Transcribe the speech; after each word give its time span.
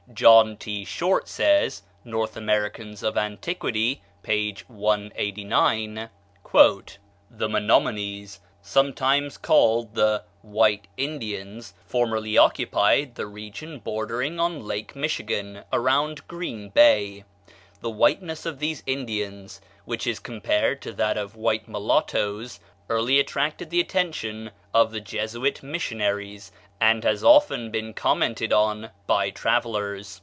John 0.13 0.57
T. 0.57 0.83
Short 0.83 1.29
says 1.29 1.83
("North 2.03 2.35
Americans 2.35 3.01
of 3.01 3.17
Antiquity," 3.17 4.01
p. 4.23 4.53
189): 4.67 6.09
"The 6.53 7.47
Menominees, 7.49 8.41
sometimes 8.61 9.37
called 9.37 9.95
the 9.95 10.25
'White 10.43 10.87
Indians,' 10.97 11.73
formerly 11.87 12.37
occupied 12.37 13.15
the 13.15 13.25
region 13.25 13.79
bordering 13.79 14.37
on 14.37 14.65
Lake 14.67 14.97
Michigan, 14.97 15.63
around 15.71 16.27
Green 16.27 16.67
Bay. 16.67 17.23
The 17.79 17.89
whiteness 17.89 18.45
of 18.45 18.59
these 18.59 18.83
Indians, 18.85 19.61
which 19.85 20.05
is 20.05 20.19
compared 20.19 20.81
to 20.81 20.91
that 20.91 21.17
of 21.17 21.37
white 21.37 21.69
mulattoes, 21.69 22.59
early 22.89 23.17
attracted 23.17 23.69
the 23.69 23.79
attention 23.79 24.51
of 24.73 24.91
the 24.91 24.99
Jesuit 24.99 25.63
missionaries, 25.63 26.51
and 26.81 27.03
has 27.03 27.23
often 27.23 27.69
been 27.69 27.93
commented 27.93 28.51
on 28.51 28.89
by 29.05 29.29
travellers. 29.29 30.19